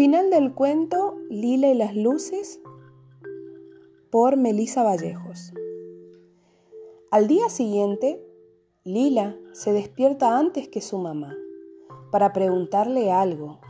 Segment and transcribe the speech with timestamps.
[0.00, 2.62] Final del cuento Lila y las luces
[4.08, 5.52] por Melisa Vallejos.
[7.10, 8.26] Al día siguiente,
[8.82, 11.36] Lila se despierta antes que su mamá
[12.10, 13.60] para preguntarle algo,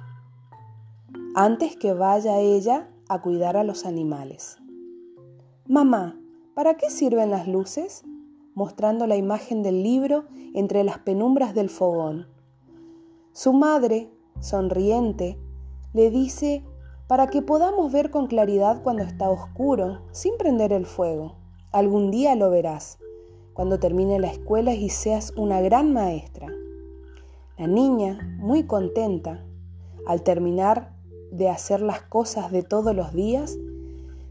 [1.35, 4.57] antes que vaya ella a cuidar a los animales.
[5.67, 6.17] Mamá,
[6.55, 8.05] ¿para qué sirven las luces?
[8.55, 12.29] mostrando la imagen del libro entre las penumbras del fogón.
[13.33, 15.37] Su madre, sonriente,
[15.93, 16.65] le dice
[17.07, 21.35] para que podamos ver con claridad cuando está oscuro, sin prender el fuego.
[21.73, 22.99] Algún día lo verás,
[23.53, 26.47] cuando termine la escuela y seas una gran maestra.
[27.59, 29.45] La niña, muy contenta,
[30.07, 30.93] al terminar
[31.33, 33.59] de hacer las cosas de todos los días,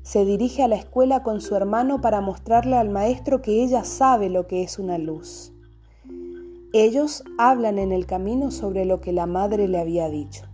[0.01, 4.29] se dirige a la escuela con su hermano para mostrarle al maestro que ella sabe
[4.29, 5.53] lo que es una luz.
[6.71, 10.45] Ellos hablan en el camino sobre lo que la madre le había dicho.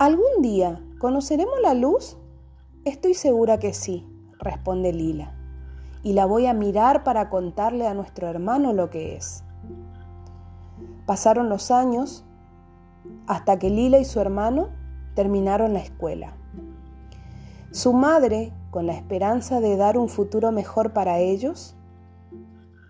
[0.00, 2.16] ¿Algún día conoceremos la luz?
[2.84, 4.04] Estoy segura que sí,
[4.40, 5.36] responde Lila,
[6.02, 9.44] y la voy a mirar para contarle a nuestro hermano lo que es.
[11.06, 12.24] Pasaron los años
[13.28, 14.70] hasta que Lila y su hermano
[15.14, 16.34] terminaron la escuela.
[17.70, 21.76] Su madre, con la esperanza de dar un futuro mejor para ellos,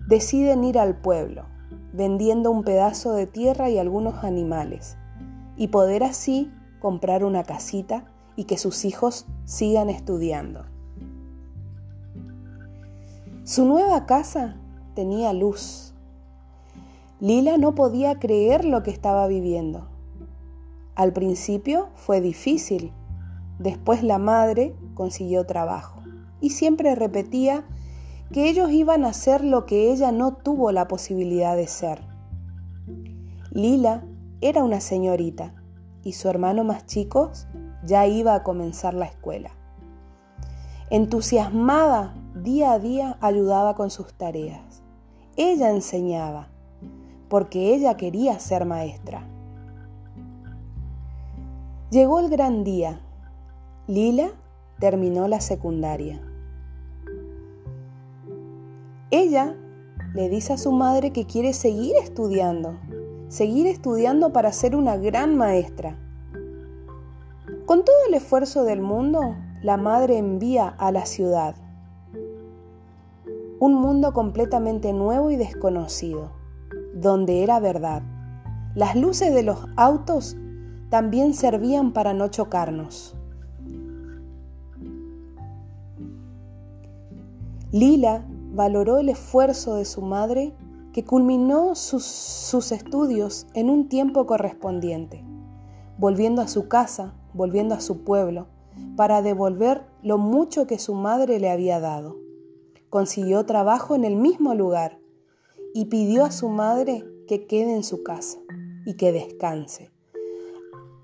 [0.08, 1.44] deciden ir al pueblo,
[1.92, 4.96] vendiendo un pedazo de tierra y algunos animales,
[5.58, 6.50] y poder así
[6.84, 8.04] comprar una casita
[8.36, 10.66] y que sus hijos sigan estudiando.
[13.42, 14.60] Su nueva casa
[14.94, 15.94] tenía luz.
[17.20, 19.88] Lila no podía creer lo que estaba viviendo.
[20.94, 22.92] Al principio fue difícil,
[23.58, 26.02] después la madre consiguió trabajo
[26.42, 27.64] y siempre repetía
[28.30, 32.02] que ellos iban a hacer lo que ella no tuvo la posibilidad de ser.
[33.52, 34.04] Lila
[34.42, 35.63] era una señorita
[36.04, 37.32] y su hermano más chico
[37.82, 39.50] ya iba a comenzar la escuela.
[40.90, 44.82] Entusiasmada, día a día ayudaba con sus tareas.
[45.36, 46.48] Ella enseñaba,
[47.28, 49.26] porque ella quería ser maestra.
[51.90, 53.00] Llegó el gran día.
[53.86, 54.30] Lila
[54.78, 56.20] terminó la secundaria.
[59.10, 59.56] Ella
[60.14, 62.78] le dice a su madre que quiere seguir estudiando,
[63.34, 65.98] seguir estudiando para ser una gran maestra.
[67.66, 71.56] Con todo el esfuerzo del mundo, la madre envía a la ciudad
[73.58, 76.30] un mundo completamente nuevo y desconocido,
[76.94, 78.02] donde era verdad.
[78.76, 80.36] Las luces de los autos
[80.88, 83.16] también servían para no chocarnos.
[87.72, 90.54] Lila valoró el esfuerzo de su madre
[90.94, 95.24] que culminó sus, estudios en un tiempo correspondiente,
[95.98, 98.46] volviendo a su casa, volviendo a su pueblo,
[98.96, 102.16] para devolver lo mucho que su madre le había dado.
[102.90, 105.00] Consiguió trabajo en el mismo lugar
[105.74, 108.38] y pidió a su madre que quede en su casa
[108.86, 109.90] y que descanse,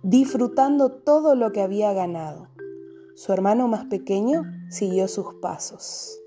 [0.05, 2.47] disfrutando todo lo que había ganado.
[3.17, 6.20] Su hermano más pequeño siguió sus pasos.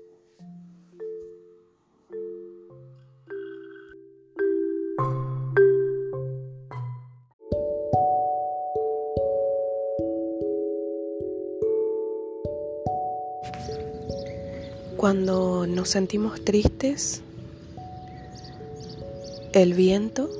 [14.96, 17.20] Cuando nos sentimos tristes,
[19.52, 20.30] el viento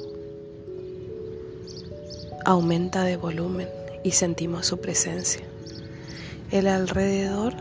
[2.44, 3.68] aumenta de volumen
[4.04, 5.42] y sentimos su presencia.
[6.50, 7.54] El alrededor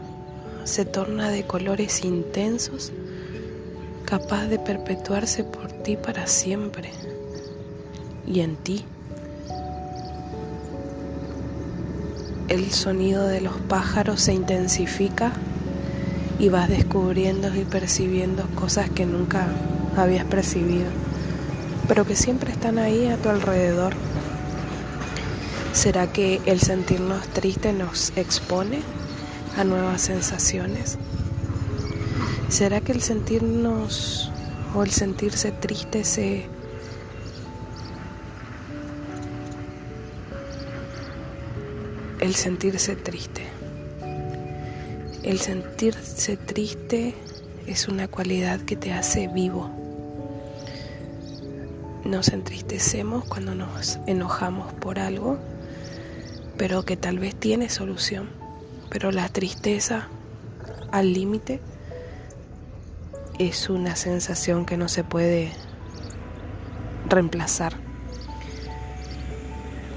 [0.66, 2.92] se torna de colores intensos,
[4.06, 6.92] capaz de perpetuarse por ti para siempre
[8.28, 8.86] y en ti.
[12.50, 15.34] El sonido de los pájaros se intensifica
[16.44, 19.48] y vas descubriendo y percibiendo cosas que nunca
[19.96, 20.88] habías percibido,
[21.88, 23.94] pero que siempre están ahí a tu alrededor.
[25.72, 28.82] ¿Será que el sentirnos tristes nos expone
[29.58, 30.98] a nuevas sensaciones?
[32.50, 34.30] ¿Será que el sentirnos
[34.76, 36.46] o el sentirse triste se
[42.20, 43.63] el sentirse triste
[45.24, 47.16] el sentirse triste
[47.66, 49.70] es una cualidad que te hace vivo.
[52.04, 55.40] Nos entristecemos cuando nos enojamos por algo,
[56.58, 58.30] pero que tal vez tiene solución.
[58.90, 60.10] Pero la tristeza
[60.92, 61.62] al límite
[63.40, 65.52] es una sensación que no se puede
[67.10, 67.74] reemplazar.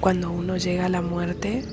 [0.00, 1.64] cuando uno llega a la muerte,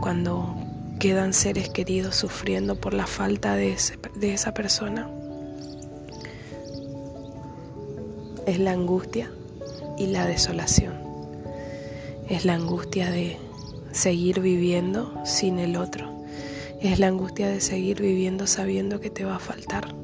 [0.00, 0.57] cuando
[0.98, 3.76] quedan seres queridos sufriendo por la falta de,
[4.22, 5.08] esa persona.
[8.46, 9.30] Es la angustia
[9.96, 10.94] y la desolación.
[12.28, 13.36] Es la angustia de
[13.92, 16.24] seguir viviendo sin el otro.
[16.80, 19.94] Es la angustia de seguir viviendo sabiendo que te va a faltar.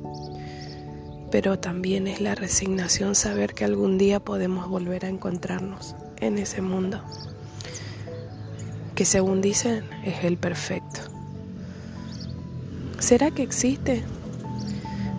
[1.30, 6.62] Pero también es la resignación saber que algún día podemos volver a encontrarnos en ese
[6.62, 7.02] mundo
[8.94, 11.00] que según dicen es el perfecto.
[12.98, 14.02] ¿Será que existe?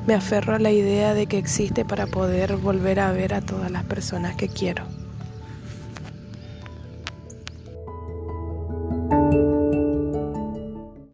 [0.07, 3.71] Me aferro a la idea de que existe para poder volver a ver a todas
[3.71, 4.94] las personas que quiero.